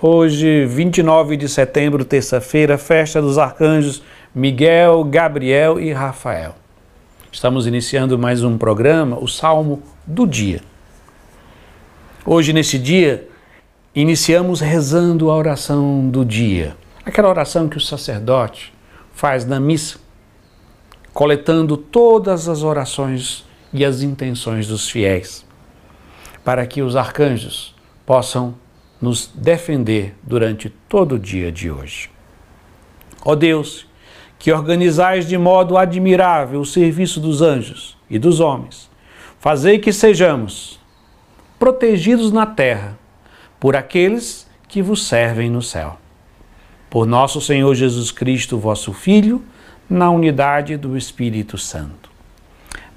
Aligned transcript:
Hoje, 0.00 0.66
29 0.66 1.38
de 1.38 1.48
setembro, 1.48 2.04
terça-feira, 2.04 2.76
festa 2.76 3.22
dos 3.22 3.38
arcanjos 3.38 4.02
Miguel, 4.34 5.02
Gabriel 5.04 5.80
e 5.80 5.90
Rafael. 5.90 6.54
Estamos 7.32 7.66
iniciando 7.66 8.18
mais 8.18 8.44
um 8.44 8.58
programa, 8.58 9.18
o 9.18 9.26
Salmo 9.26 9.82
do 10.06 10.26
Dia. 10.26 10.60
Hoje, 12.26 12.52
nesse 12.52 12.78
dia, 12.78 13.26
iniciamos 13.94 14.60
rezando 14.60 15.30
a 15.30 15.34
oração 15.34 16.10
do 16.10 16.26
dia, 16.26 16.76
aquela 17.02 17.30
oração 17.30 17.66
que 17.66 17.78
o 17.78 17.80
sacerdote 17.80 18.74
faz 19.14 19.46
na 19.46 19.58
missa, 19.58 19.98
coletando 21.14 21.74
todas 21.74 22.50
as 22.50 22.62
orações 22.62 23.46
e 23.72 23.82
as 23.82 24.02
intenções 24.02 24.68
dos 24.68 24.90
fiéis, 24.90 25.46
para 26.44 26.66
que 26.66 26.82
os 26.82 26.96
arcanjos 26.96 27.74
possam 28.04 28.54
nos 29.00 29.30
defender 29.34 30.14
durante 30.22 30.70
todo 30.70 31.16
o 31.16 31.18
dia 31.18 31.52
de 31.52 31.70
hoje. 31.70 32.10
Ó 33.24 33.34
Deus, 33.34 33.86
que 34.38 34.52
organizais 34.52 35.26
de 35.26 35.36
modo 35.36 35.76
admirável 35.76 36.60
o 36.60 36.66
serviço 36.66 37.20
dos 37.20 37.42
anjos 37.42 37.96
e 38.08 38.18
dos 38.18 38.40
homens, 38.40 38.90
fazei 39.38 39.78
que 39.78 39.92
sejamos 39.92 40.78
protegidos 41.58 42.32
na 42.32 42.46
terra 42.46 42.98
por 43.58 43.76
aqueles 43.76 44.46
que 44.68 44.82
vos 44.82 45.06
servem 45.06 45.50
no 45.50 45.62
céu. 45.62 45.98
Por 46.88 47.06
nosso 47.06 47.40
Senhor 47.40 47.74
Jesus 47.74 48.10
Cristo, 48.10 48.58
vosso 48.58 48.92
Filho, 48.92 49.42
na 49.88 50.10
unidade 50.10 50.76
do 50.76 50.96
Espírito 50.96 51.58
Santo. 51.58 52.10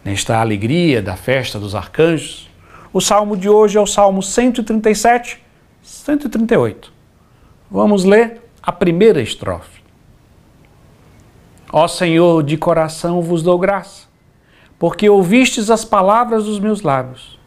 Nesta 0.03 0.39
alegria 0.39 1.02
da 1.02 1.16
festa 1.16 1.59
dos 1.59 1.75
arcanjos, 1.75 2.50
o 2.91 3.02
salmo 3.02 3.36
de 3.38 3.50
hoje 3.50 3.77
é 3.77 3.81
o 3.81 3.86
Salmo 3.86 4.23
137 4.23 5.48
138. 5.82 6.92
Vamos 7.70 8.03
ler 8.03 8.42
a 8.62 8.72
primeira 8.72 9.22
estrofe. 9.22 9.81
Ó 11.72 11.88
Senhor, 11.88 12.44
de 12.44 12.58
coração 12.58 13.22
vos 13.22 13.44
dou 13.44 13.59
graça, 13.59 14.08
porque 14.78 15.09
ouvistes 15.09 15.70
as 15.70 15.86
palavras 15.86 16.45
dos 16.45 16.59
meus 16.59 16.81
lábios. 16.81 17.40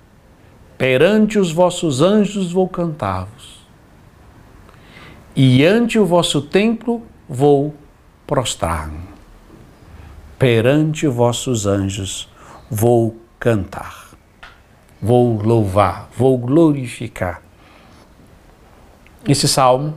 Perante 0.79 1.39
os 1.39 1.53
vossos 1.53 2.01
anjos 2.01 2.53
vou 2.53 2.69
cantar-vos, 2.69 3.61
e 5.34 5.65
ante 5.65 5.99
o 5.99 6.06
vosso 6.06 6.43
templo 6.43 7.03
vou 7.28 7.75
prostrar-me. 8.27 9.12
Perante 10.39 11.06
os 11.06 11.15
vossos 11.15 11.67
anjos 11.67 12.28
vou 12.71 13.17
cantar, 13.39 14.11
vou 15.01 15.41
louvar, 15.41 16.09
vou 16.17 16.37
glorificar 16.37 17.43
esse 19.28 19.47
salmo 19.47 19.95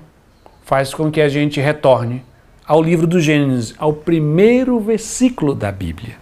faz 0.64 0.94
com 0.94 1.12
que 1.12 1.22
a 1.22 1.30
gente 1.30 1.60
retorne 1.60 2.24
ao 2.66 2.82
livro 2.82 3.06
do 3.06 3.20
Gênesis, 3.20 3.76
ao 3.78 3.94
primeiro 3.94 4.80
versículo 4.80 5.54
da 5.54 5.72
Bíblia. 5.72 6.18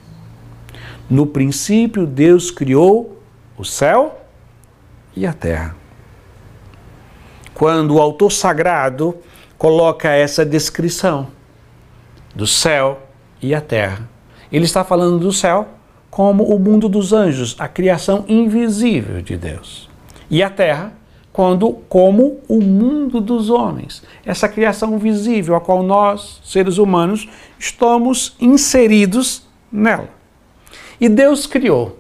No 1.10 1.26
princípio, 1.26 2.06
Deus 2.06 2.52
criou 2.52 3.22
o 3.58 3.64
céu 3.64 4.22
e 5.16 5.26
a 5.26 5.34
terra. 5.34 5.76
Quando 7.54 7.96
o 7.96 8.02
autor 8.02 8.32
sagrado 8.32 9.16
coloca 9.58 10.10
essa 10.10 10.46
descrição 10.46 11.28
do 12.36 12.48
céu 12.48 13.08
e 13.42 13.54
a 13.54 13.62
terra, 13.62 14.10
ele 14.52 14.66
está 14.66 14.84
falando 14.84 15.20
do 15.20 15.32
céu 15.32 15.68
como 16.10 16.44
o 16.44 16.60
mundo 16.60 16.90
dos 16.90 17.14
anjos, 17.14 17.56
a 17.58 17.68
criação 17.68 18.26
invisível 18.28 19.22
de 19.22 19.38
Deus, 19.38 19.90
e 20.30 20.44
a 20.44 20.50
terra 20.50 20.94
quando 21.34 21.74
como 21.90 22.40
o 22.48 22.62
mundo 22.62 23.20
dos 23.20 23.50
homens, 23.50 24.04
essa 24.24 24.48
criação 24.48 25.00
visível 25.00 25.56
a 25.56 25.62
qual 25.62 25.82
nós, 25.82 26.40
seres 26.46 26.78
humanos, 26.78 27.28
estamos 27.58 28.36
inseridos 28.40 29.44
nela. 29.72 30.10
E 31.02 31.10
Deus 31.10 31.48
criou 31.48 32.00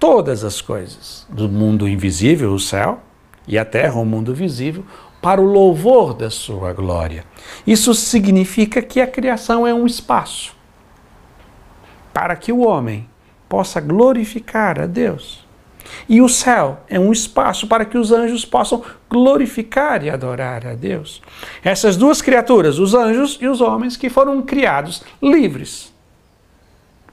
todas 0.00 0.42
as 0.42 0.62
coisas 0.62 1.26
do 1.28 1.46
mundo 1.46 1.86
invisível, 1.86 2.52
o 2.54 2.58
céu, 2.58 3.00
e 3.46 3.58
a 3.58 3.64
terra, 3.64 4.00
o 4.00 4.04
mundo 4.04 4.34
visível, 4.34 4.84
para 5.20 5.40
o 5.40 5.44
louvor 5.44 6.14
da 6.14 6.30
sua 6.30 6.72
glória. 6.72 7.24
Isso 7.66 7.94
significa 7.94 8.80
que 8.80 9.00
a 9.00 9.06
criação 9.06 9.66
é 9.66 9.74
um 9.74 9.86
espaço 9.86 10.56
para 12.14 12.34
que 12.34 12.50
o 12.50 12.66
homem 12.66 13.08
possa 13.46 13.78
glorificar 13.78 14.80
a 14.80 14.86
Deus. 14.86 15.45
E 16.08 16.20
o 16.20 16.28
céu 16.28 16.80
é 16.88 16.98
um 16.98 17.12
espaço 17.12 17.66
para 17.66 17.84
que 17.84 17.98
os 17.98 18.12
anjos 18.12 18.44
possam 18.44 18.82
glorificar 19.10 20.04
e 20.04 20.10
adorar 20.10 20.66
a 20.66 20.74
Deus. 20.74 21.22
Essas 21.62 21.96
duas 21.96 22.22
criaturas, 22.22 22.78
os 22.78 22.94
anjos 22.94 23.38
e 23.40 23.48
os 23.48 23.60
homens, 23.60 23.96
que 23.96 24.08
foram 24.08 24.42
criados 24.42 25.02
livres, 25.22 25.92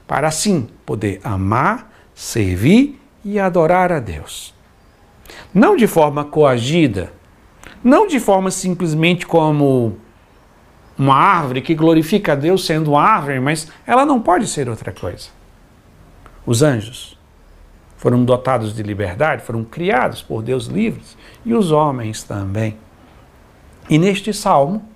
para 0.06 0.28
assim 0.28 0.68
poder 0.84 1.20
amar, 1.24 1.92
servir 2.14 3.00
e 3.24 3.38
adorar 3.38 3.92
a 3.92 3.98
Deus. 3.98 4.54
Não 5.52 5.76
de 5.76 5.86
forma 5.86 6.24
coagida, 6.24 7.12
não 7.82 8.06
de 8.06 8.20
forma 8.20 8.50
simplesmente 8.50 9.26
como 9.26 9.96
uma 10.96 11.16
árvore 11.16 11.60
que 11.60 11.74
glorifica 11.74 12.32
a 12.32 12.36
Deus 12.36 12.64
sendo 12.64 12.92
uma 12.92 13.02
árvore, 13.02 13.40
mas 13.40 13.68
ela 13.86 14.06
não 14.06 14.20
pode 14.20 14.46
ser 14.46 14.68
outra 14.68 14.92
coisa. 14.92 15.28
Os 16.46 16.62
anjos 16.62 17.18
foram 18.04 18.22
dotados 18.22 18.74
de 18.74 18.82
liberdade, 18.82 19.40
foram 19.44 19.64
criados 19.64 20.20
por 20.20 20.42
Deus 20.42 20.66
livres, 20.66 21.16
e 21.42 21.54
os 21.54 21.72
homens 21.72 22.22
também. 22.22 22.76
E 23.88 23.96
neste 23.96 24.30
salmo 24.30 24.86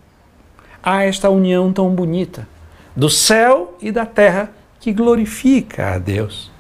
há 0.83 1.05
esta 1.05 1.31
união 1.31 1.73
tão 1.73 1.89
bonita 1.89 2.47
do 2.95 3.09
céu 3.09 3.79
e 3.81 3.91
da 3.91 4.05
terra 4.05 4.53
que 4.79 4.93
glorifica 4.93 5.95
a 5.95 5.99
Deus. 5.99 6.51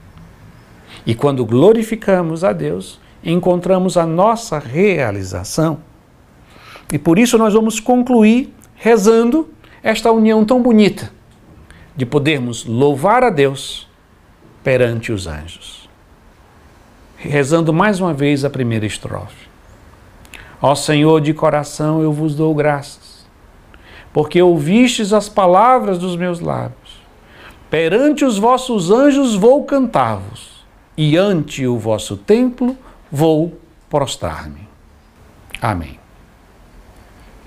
E 1.04 1.14
quando 1.14 1.44
glorificamos 1.44 2.42
a 2.42 2.54
Deus, 2.54 2.98
encontramos 3.22 3.98
a 3.98 4.06
nossa 4.06 4.58
realização. 4.58 5.80
E 6.90 6.98
por 6.98 7.18
isso 7.18 7.36
nós 7.36 7.52
vamos 7.52 7.78
concluir 7.78 8.54
rezando 8.74 9.50
esta 9.82 10.10
união 10.10 10.46
tão 10.46 10.62
bonita 10.62 11.12
de 11.94 12.06
podermos 12.06 12.64
louvar 12.64 13.22
a 13.22 13.28
Deus 13.28 13.86
perante 14.64 15.12
os 15.12 15.26
anjos 15.26 15.87
rezando 17.18 17.72
mais 17.72 18.00
uma 18.00 18.14
vez 18.14 18.44
a 18.44 18.50
primeira 18.50 18.86
estrofe. 18.86 19.48
Ó 20.62 20.74
Senhor, 20.74 21.20
de 21.20 21.34
coração 21.34 22.00
eu 22.00 22.12
vos 22.12 22.34
dou 22.34 22.54
graças, 22.54 23.26
porque 24.12 24.40
ouvistes 24.40 25.12
as 25.12 25.28
palavras 25.28 25.98
dos 25.98 26.16
meus 26.16 26.40
lábios. 26.40 26.98
Perante 27.68 28.24
os 28.24 28.38
vossos 28.38 28.90
anjos 28.90 29.34
vou 29.34 29.64
cantar-vos, 29.64 30.64
e 30.96 31.16
ante 31.16 31.66
o 31.66 31.76
vosso 31.76 32.16
templo 32.16 32.76
vou 33.10 33.58
prostrar-me. 33.90 34.66
Amém. 35.60 35.98